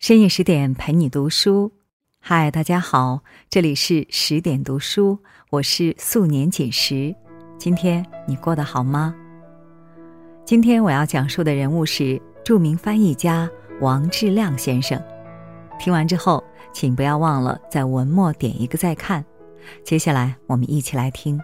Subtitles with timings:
[0.00, 1.72] 深夜十点陪你读书，
[2.20, 5.18] 嗨，大家好，这里是十点读书，
[5.50, 7.12] 我是素年锦时。
[7.58, 9.12] 今天你过得好吗？
[10.44, 13.50] 今天我要讲述的人物是著名翻译家
[13.80, 15.02] 王志亮先生。
[15.80, 16.42] 听完之后，
[16.72, 19.22] 请不要忘了在文末点一个再看。
[19.82, 21.40] 接下来，我们一起来听。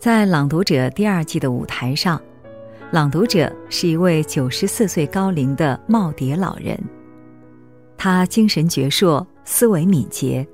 [0.00, 2.20] 在《朗读者》第二季的舞台上。
[2.96, 6.82] 朗读者是一位九十四岁高龄的耄耋老人，
[7.98, 10.48] 他精神矍铄，思维敏捷，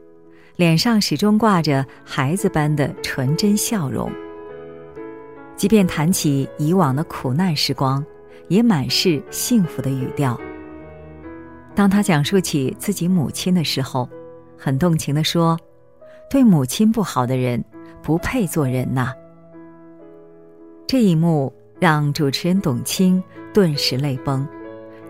[0.56, 4.10] 脸上始终挂着孩子般的纯真笑容。
[5.54, 8.04] 即便谈起以往的苦难时光，
[8.48, 10.36] 也满是幸福的语调。
[11.76, 14.08] 当他讲述起自己母亲的时候，
[14.58, 15.56] 很动情地说
[16.28, 17.64] ：“对母亲不好的人，
[18.02, 19.12] 不配做人呐。”
[20.88, 21.54] 这一幕。
[21.82, 23.20] 让主持人董卿
[23.52, 24.46] 顿时泪崩，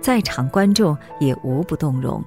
[0.00, 2.24] 在场观众也无不动容。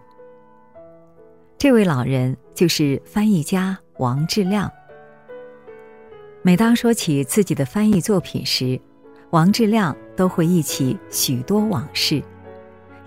[1.57, 4.71] 这位老人就是翻译家王志亮。
[6.43, 8.79] 每当说起自己的翻译作品时，
[9.31, 12.21] 王志亮都会忆起许多往事，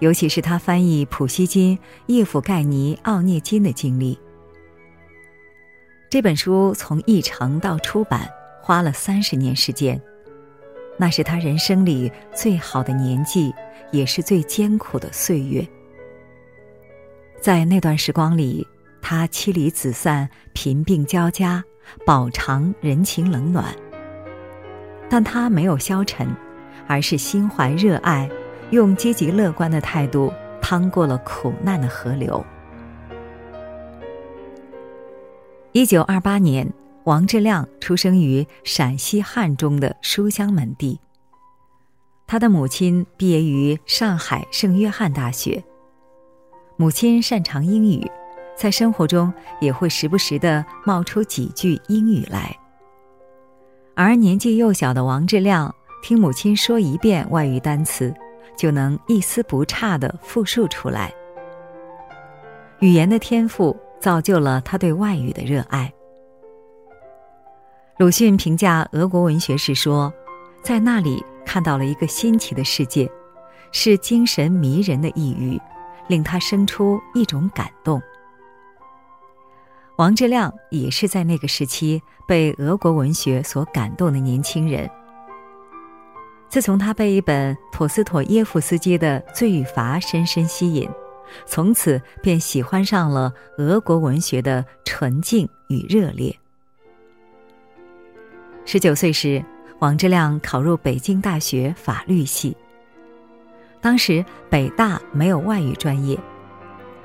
[0.00, 4.18] 尤其是他翻译普希金、叶甫盖尼、奥涅金的经历。
[6.10, 8.28] 这本书从译成到出版
[8.60, 10.02] 花了三十年时间。
[11.00, 13.54] 那是他人生里最好的年纪，
[13.92, 15.66] 也是最艰苦的岁月。
[17.40, 18.66] 在那段时光里，
[19.00, 21.62] 他妻离子散，贫病交加，
[22.04, 23.72] 饱尝人情冷暖。
[25.08, 26.26] 但他没有消沉，
[26.88, 28.28] 而是心怀热爱，
[28.70, 32.44] 用积极乐观的态度趟过了苦难的河流。
[35.70, 36.68] 一九二八年。
[37.08, 41.00] 王志亮出生于陕西汉中的书香门第。
[42.26, 45.64] 他的母亲毕业于上海圣约翰大学。
[46.76, 48.06] 母亲擅长英语，
[48.54, 52.54] 在生活中也会时不时的冒出几句英语来。
[53.94, 58.14] 而年纪幼小的王志亮，听母亲说一遍外语单词，
[58.54, 61.10] 就能一丝不差的复述出来。
[62.80, 65.90] 语言的天赋造就了他对外语的热爱。
[67.98, 70.12] 鲁迅评价俄国文学时说
[70.62, 73.10] ：“在那里看到了一个新奇的世界，
[73.72, 75.60] 是精神迷人的异域，
[76.06, 78.00] 令他生出一种感动。”
[79.98, 84.88] 王志亮也是在那个时期被俄国文学所感动的年轻人。
[86.48, 90.88] 自从他被一本陀思妥耶夫斯基的《罪与罚》深深吸引，
[91.46, 96.38] 从此便喜欢上了俄国文学的纯净与热烈。
[98.70, 99.42] 十九岁时，
[99.78, 102.54] 王志亮考入北京大学法律系。
[103.80, 106.18] 当时北大没有外语专业，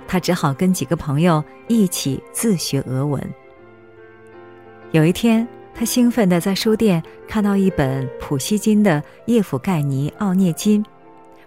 [0.05, 3.25] 他只好跟几个朋友一起自学俄文。
[4.91, 10.83] 有一天，他兴奋地在书店看到一本普希金的《叶甫盖尼·奥涅金》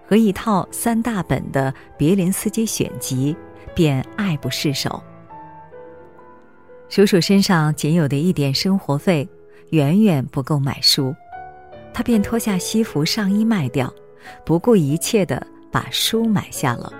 [0.08, 3.36] 和一套三大本的别林斯基选集，
[3.74, 5.02] 便爱不释手。
[6.88, 9.28] 数数身上仅有的一点生活费。
[9.70, 11.14] 远远不够买书，
[11.92, 13.92] 他便脱下西服上衣卖掉，
[14.44, 16.92] 不顾一切的把书买下了。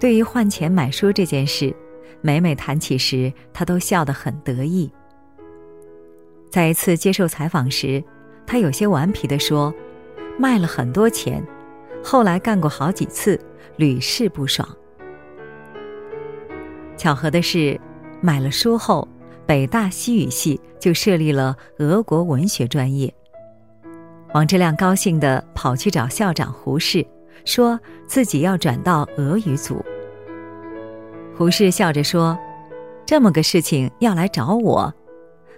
[0.00, 1.74] 对于换钱买书这件事，
[2.20, 4.90] 每每谈起时，他都笑得很得意。
[6.50, 8.02] 在一次接受采访时，
[8.46, 9.72] 他有些顽皮地说
[10.38, 11.42] ：“卖了很多钱，
[12.02, 13.38] 后来干过好几次，
[13.76, 14.68] 屡试不爽。”
[16.96, 17.80] 巧合的是，
[18.20, 19.06] 买了书后。
[19.52, 23.12] 北大西语系就设立了俄国文学专业。
[24.32, 27.06] 王志亮高兴地跑去找校长胡适，
[27.44, 29.84] 说自己要转到俄语组。
[31.36, 32.38] 胡适笑着说
[33.04, 34.90] ：“这么个事情要来找我，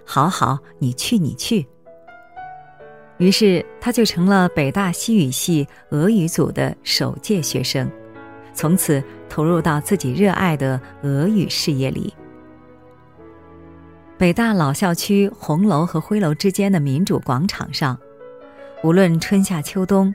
[0.05, 1.65] 好好，你去，你去。”
[3.17, 7.89] 于是他就成了北大西语系俄语组的首届学生，
[8.53, 12.13] 从此投入到自己热爱的俄语事业里。
[14.17, 17.97] 北大老校区红楼和灰楼之间的民主广场上，
[18.81, 20.13] 无论春夏秋冬，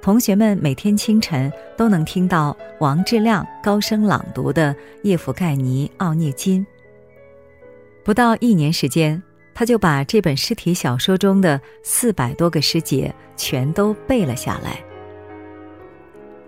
[0.00, 6.62] 同学们每天清晨都能听到王志亮高声朗读的《叶甫盖尼·奥涅金》。
[8.02, 14.82] 不到一年时间，他就把这本诗体小说中的四百多个诗节全都背了下来。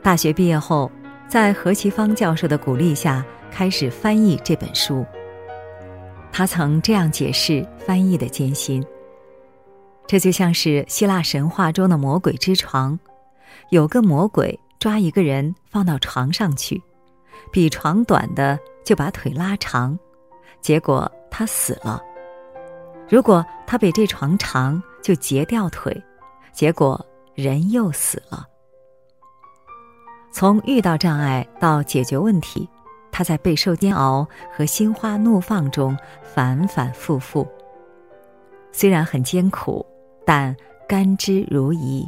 [0.02, 0.90] 大学毕业后，
[1.28, 5.04] 在何其芳教授的鼓励下，开始翻译这本书。
[6.36, 8.84] 他曾这样解释翻译的艰辛：
[10.06, 12.98] 这就像是希腊神话中的魔鬼之床，
[13.70, 16.82] 有个魔鬼抓一个人放到床上去，
[17.50, 19.98] 比床短的就把腿拉长，
[20.60, 21.98] 结果他死了；
[23.08, 26.04] 如果他比这床长，就截掉腿，
[26.52, 27.02] 结果
[27.34, 28.46] 人又死了。
[30.30, 32.68] 从遇到障碍到解决问题，
[33.16, 37.48] 他在备受煎熬和心花怒放中反反复复。
[38.72, 39.86] 虽然很艰苦，
[40.26, 40.54] 但
[40.86, 42.06] 甘之如饴。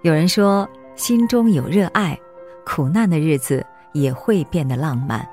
[0.00, 0.66] 有人说，
[0.96, 2.18] 心中有热爱，
[2.64, 3.62] 苦难的日子
[3.92, 5.28] 也会变得浪漫。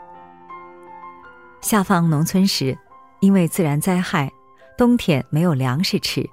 [1.61, 2.77] 下放农村时，
[3.21, 4.29] 因为自然灾害，
[4.77, 6.29] 冬天没有粮食吃。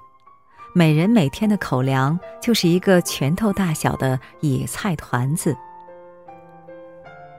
[0.73, 5.55] 每人每天的口粮就是一个拳头大小的野菜团子。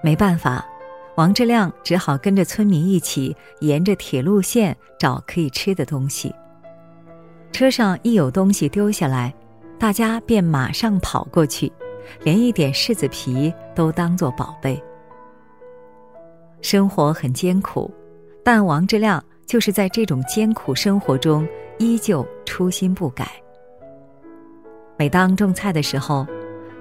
[0.07, 0.65] 没办法，
[1.17, 6.33] 王志亮只好跟着村民一起沿着铁路线找可以吃的东西。
[7.51, 9.35] 车上一有东西丢下来，
[9.81, 11.73] 大家便马上跑过去，
[12.23, 14.81] 连一点柿子皮都当作宝贝。
[16.63, 17.93] 生活很艰苦，
[18.45, 21.45] 但王志亮就是在这种艰苦生活中。
[21.79, 23.29] 依旧初心不改。
[24.97, 26.25] 每当种菜的时候，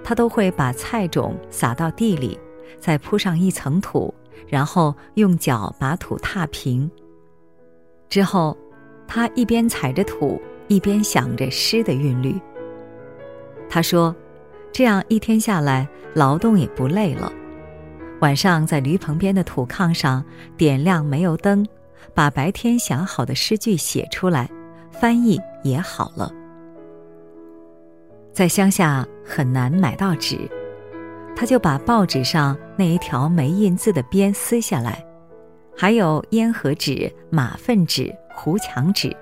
[0.04, 2.40] 他都会把菜种撒到地里，
[2.80, 4.14] 再铺上一层土，
[4.48, 6.90] 然后用脚把土踏平。
[8.10, 8.58] 之后，
[9.08, 12.40] 他一边踩着土，一边想着诗的韵律。
[13.70, 14.16] 他说
[14.72, 17.32] ：“这样一天下来，劳动也不累了。
[18.22, 20.24] 晚上在驴棚边的土炕上
[20.56, 21.66] 点亮煤油灯，
[22.14, 24.50] 把白天想好的诗句写出来。”
[24.98, 26.32] 翻译也好了。
[28.32, 30.50] 在乡下很难买到纸，
[31.36, 35.06] 他就把报纸上那一条没印字的边撕下来，
[35.76, 39.16] 还有烟盒纸、马粪纸、糊墙纸，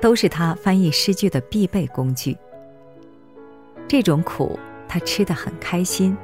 [0.00, 2.36] 都是他翻译诗句的必备工具。
[3.86, 4.58] 这种苦
[4.88, 6.16] 他吃得很开心。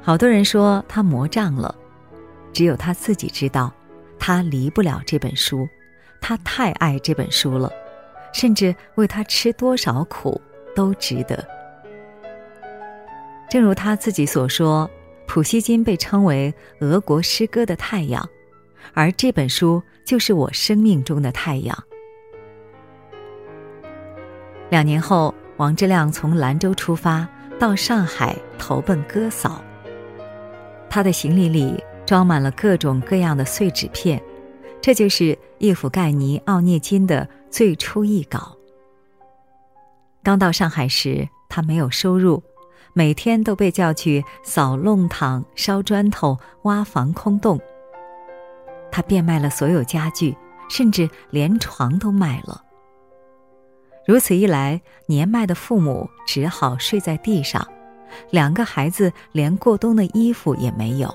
[0.00, 1.74] 好多人说他魔障了，
[2.52, 3.72] 只有他自己知道，
[4.18, 5.68] 他离不了这本书。
[6.20, 7.70] 他太爱这本书了，
[8.32, 10.40] 甚至为他吃多少苦
[10.74, 11.46] 都值得。
[13.48, 14.90] 正如他自己所说，
[15.26, 18.28] 普希金被称为俄国诗歌的太阳，
[18.92, 21.76] 而这本书就是我生命中的太阳。
[24.68, 27.26] 两年后，王之亮从兰州出发，
[27.58, 29.62] 到上海投奔哥嫂。
[30.90, 34.20] 他的行李里装满了各种各样的碎纸片。
[34.80, 38.56] 这就是叶甫盖尼·奥涅金的最初译稿。
[40.22, 42.40] 刚到上海时，他没有收入，
[42.98, 47.60] 每天都被叫去扫弄堂、烧砖头、挖防空洞。
[48.90, 50.34] 他变卖了所有家具，
[50.70, 52.64] 甚至连床都卖了。
[54.06, 57.68] 如此一来，年迈的父母只好睡在地上，
[58.30, 61.14] 两个孩子连过冬的衣服也没有。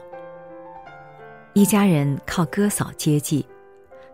[1.53, 3.43] 一家人靠哥嫂接济。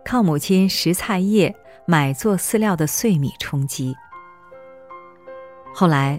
[0.06, 1.54] 靠母亲拾菜叶、
[1.84, 3.94] 买做饲料的碎米充饥。
[5.74, 6.18] 后来，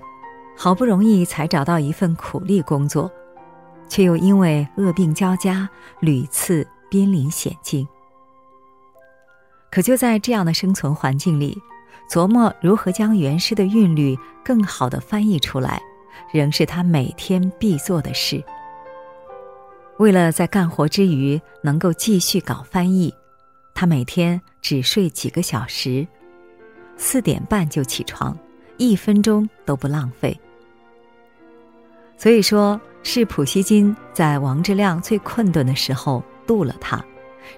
[0.61, 3.09] 好不容易才找到一份苦力工作，
[3.87, 5.69] 却又因为恶病交加，
[6.01, 7.87] 屡次濒临险境。
[9.71, 11.57] 可就在这样的生存环境里，
[12.11, 15.81] 琢磨如何将原诗的韵律更好的翻译出来，
[16.33, 18.43] 仍是他每天必做的事。
[19.97, 23.13] 为了在干活之余能够继续搞翻译。
[23.73, 26.05] 他每天只睡几个小时，
[26.97, 28.37] 四点半就起床，
[28.75, 30.37] 一分钟都不浪费。
[32.19, 37.01] 所以说，是普希金在王之亮最困顿的时候渡了他，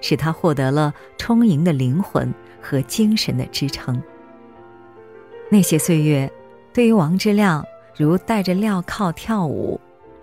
[0.00, 4.00] 使他获得了充盈的灵魂和精神的支撑。
[5.50, 6.32] 那些岁月，
[6.72, 7.66] 对于王之亮
[7.96, 9.80] 如戴着镣铐跳舞，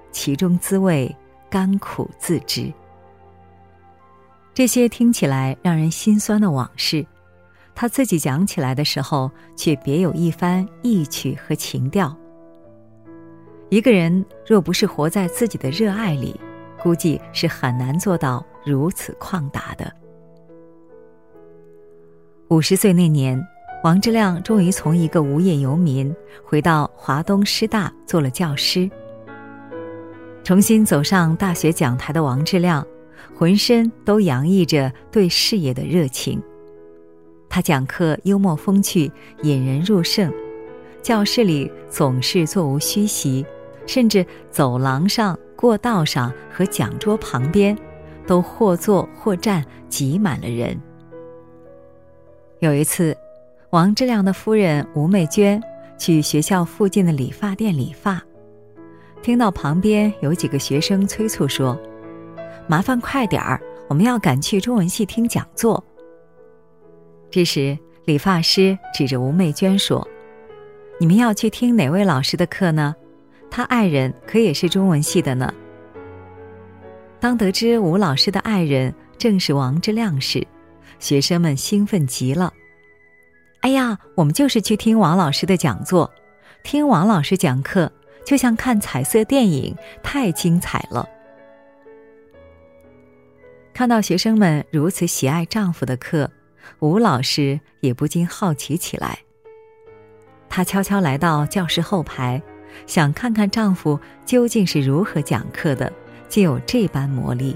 [0.10, 1.13] 其中滋味
[1.50, 2.72] 甘苦自知。
[4.53, 7.05] 这些听起来让人心酸的往事，
[7.75, 12.15] 他自己讲起来的时候，却别有一番意趣和情调。
[13.69, 16.39] 一个人若不是活在自己的热爱里，
[16.81, 19.91] 估计是很难做到如此旷达的。
[22.49, 23.39] 五十岁那年，
[23.83, 28.89] 王志亮终于从一个无业游民回到华东师大做了教师。
[30.43, 32.85] 重新走上大学讲台的王志亮。
[33.35, 36.41] 浑身都洋溢着对事业的热情。
[37.47, 39.09] 他讲课幽默风趣，
[39.43, 40.29] 引人入胜。
[41.01, 43.45] 教室里总是座无虚席，
[43.89, 47.75] 甚至走廊上、过道上和讲桌旁边，
[48.27, 50.79] 都或坐或站，挤满了人。
[52.60, 53.17] 有一次，
[53.72, 55.60] 王之亮的夫人吴媚娟
[55.98, 58.22] 去学校附近的理发店理发，
[59.24, 61.75] 听到旁边有几个学生催促说
[62.69, 65.84] ：“麻烦快点儿，我们要赶去中文系听讲座。”
[67.31, 70.08] 这时，理发师指着吴媚娟说
[71.01, 72.96] ：“你们要去听哪位老师的课呢？
[73.50, 75.53] 他爱人可也是中文系的呢。”
[77.20, 80.46] 当得知吴老师的爱人正是王之亮时，
[81.00, 82.53] 学生们兴奋极了。
[83.62, 86.10] 哎呀，我们就是去听王老师的讲座，
[86.63, 87.91] 听王老师讲课
[88.25, 91.08] 就像看彩色电影，太精彩了。
[93.74, 96.32] 看到学生们如此喜爱丈夫的课，
[96.79, 99.20] 吴老师也不禁好奇起来。
[100.48, 102.41] 他悄悄来到教室后排，
[102.85, 105.91] 想看看丈夫究竟是如何讲课的，
[106.27, 107.55] 竟有这般魔力。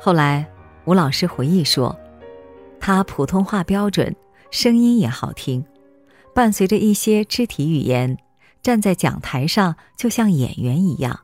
[0.00, 0.46] 后来，
[0.84, 1.96] 吴老师回忆说，
[2.80, 4.14] 他普通话标准。
[4.50, 5.66] 声音也好听，
[6.32, 8.16] 伴随着一些肢体语言，
[8.62, 11.18] 站在讲台上就像演员一样。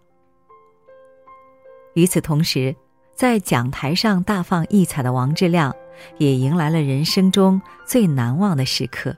[1.95, 2.75] 与此同时，
[3.15, 5.73] 在讲台上大放异彩的王志亮，
[6.19, 9.15] 也迎来了人生中最难忘的时刻。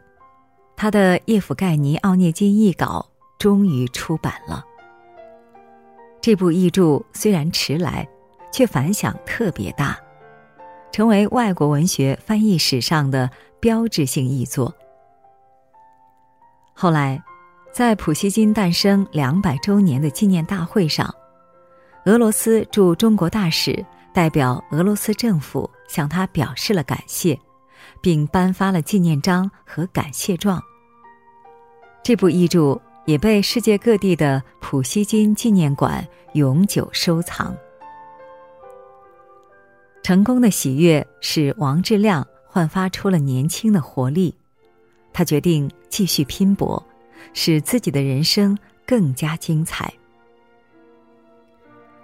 [0.76, 4.64] 他的《叶甫盖尼奥涅金》译稿终于出版了。
[6.20, 8.08] 这部译著虽然迟来，
[8.52, 9.98] 却反响特别大，
[10.90, 13.30] 成为外国文学翻译史上的。
[13.62, 14.74] 标志性译作。
[16.74, 17.22] 后来，
[17.72, 21.08] 在普希金诞生两百周年的纪念大会上，
[22.06, 27.38] 俄罗斯驻中国大使代表俄罗斯政府向他表示了感谢，
[28.02, 30.62] 并颁发了纪念章和感谢状。
[32.02, 37.56] 这部译著也被世界各地的普希金纪念馆永久收藏。
[40.02, 42.26] 成功的喜悦使王志亮。
[42.54, 44.34] 焕发出了年轻的活力，
[45.10, 46.84] 他决定继续拼搏，
[47.32, 49.90] 使自己的人生更加精彩。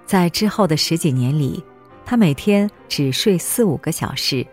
[0.06, 1.62] 在之后的十几年里，
[2.06, 4.46] 他每天只睡四五个小时，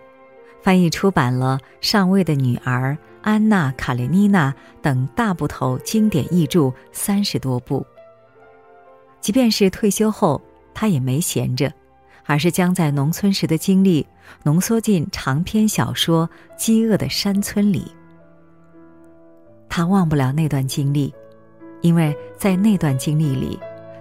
[0.66, 4.50] 翻译出版了《上尉的女儿》《安娜·卡列尼娜》
[4.82, 7.86] 等大部头经典译著三十多部。
[9.22, 10.42] 即便是退休后，
[10.74, 11.72] 他也没闲着。
[12.26, 14.04] 而是将在农村时的经历
[14.42, 17.86] 浓缩进长篇小说《饥饿的山村》里。
[19.70, 21.14] 他忘不了那段经历，
[21.82, 23.60] 因为在那段经历里，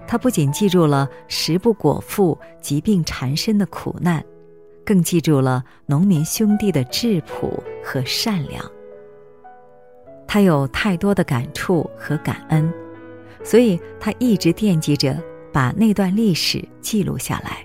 [0.09, 4.25] 他不仅记住了食不果腹、疾病缠身的苦难，
[4.85, 8.65] 更记住了农民兄弟的质朴和善良。
[10.27, 12.73] 他有太多的感触和感恩，
[13.43, 15.17] 所以他一直惦记着
[15.53, 17.65] 把那段历史记录下来。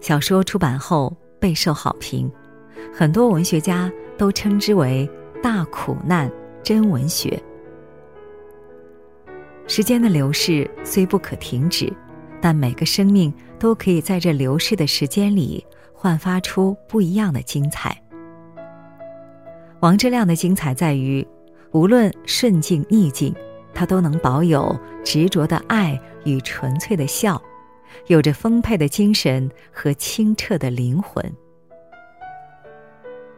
[0.00, 2.30] 小说出版后备受好评，
[2.92, 5.08] 很多文学家都称之为
[5.42, 6.30] “大苦难
[6.62, 7.40] 真文学”。
[9.68, 11.92] 时间的流逝虽不可停止，
[12.40, 17.96] 但每个生命都可以在这流逝的时间里焕发出不一样的精彩。
[19.80, 21.24] 王志亮的精彩在于，
[21.70, 23.32] 无论顺境逆境，
[23.72, 27.40] 他都能保有执着的爱与纯粹的笑。
[28.06, 31.24] 有着丰沛的精神和清澈的灵魂。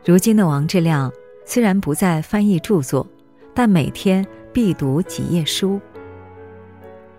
[0.04, 1.10] 如今的王志亮
[1.46, 3.06] 虽然不再翻译著作，
[3.54, 5.80] 但每天必读几页书。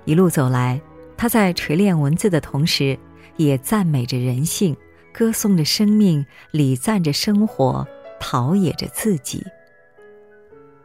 [0.05, 0.79] 一路走来，
[1.24, 3.00] 他在锤炼文字的同时，
[3.38, 4.75] 也赞美着人性，
[5.13, 7.88] 歌颂着生命，礼赞着生活，
[8.20, 9.42] 陶冶着自己。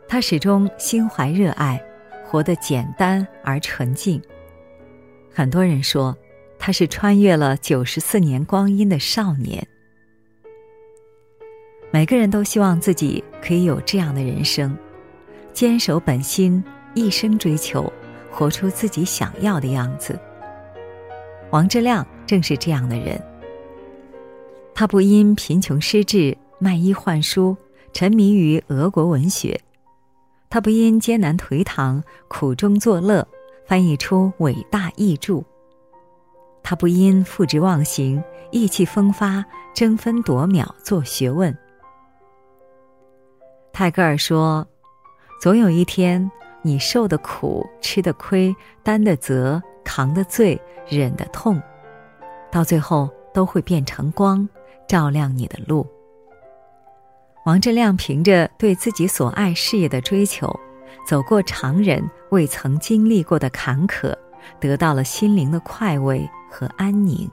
[0.07, 1.85] 他始终心怀热爱，
[2.25, 4.23] 活得简单而纯净。
[5.35, 6.17] 很多人说。
[6.57, 9.67] 他是穿越了九十四年光阴的少年。
[11.91, 14.77] 每个人都希望自己可以有这样的人生，
[15.53, 16.63] 坚守本心，
[16.95, 17.93] 一生追求，
[18.31, 20.17] 活出自己想要的样子。
[21.51, 23.21] 王志亮正是这样的人。
[24.75, 27.57] 他不因贫穷失志卖衣换书，
[27.93, 29.59] 沉迷于俄国文学；
[30.51, 33.27] 他不因艰难颓唐苦中作乐，
[33.67, 35.43] 翻译出伟大译著。
[36.63, 41.57] 他不因负直忘形、意气风发、争分夺秒做学问。
[43.73, 44.67] 泰戈尔说
[45.41, 46.31] ：“总有一天，
[46.63, 51.61] 你受的苦、吃的亏、担的责、扛的罪、忍的痛，
[52.51, 54.49] 到最后都会变成光，
[54.87, 55.87] 照亮你的路。”
[57.47, 60.49] 王志亮凭着对自己所爱事业的追求，
[61.07, 64.15] 走过常人未曾经历过的坎坷，
[64.61, 66.29] 得到了心灵的快慰。
[66.51, 67.31] 和安宁。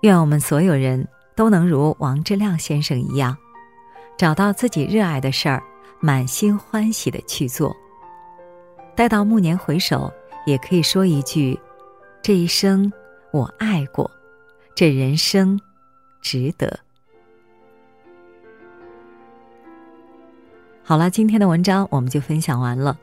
[0.00, 3.36] 愿我们所有人都能如王之亮先生一样，
[4.16, 5.62] 找到自己热爱的事儿，
[6.00, 7.76] 满心欢喜的去做。
[8.94, 10.10] 待到暮年回首，
[10.46, 11.58] 也可以说一句
[12.22, 12.90] ：“这一生
[13.32, 14.10] 我爱过，
[14.74, 15.60] 这人生
[16.22, 16.78] 值得。”
[20.82, 22.96] 好了，今天的文章我们就分享完了。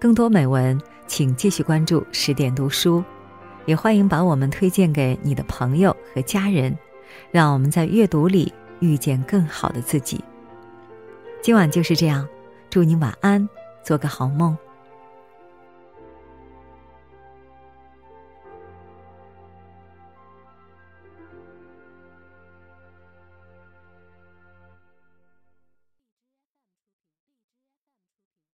[0.00, 3.02] 更多美文，请继续关注十点读书，
[3.64, 6.76] 也欢迎把我们推荐给你的朋友和家人，
[7.30, 10.22] 让我们在阅读里遇见更好的自己。
[11.40, 12.28] 今晚就是这样，
[12.68, 13.48] 祝你晚安，
[13.84, 14.58] 做个好梦。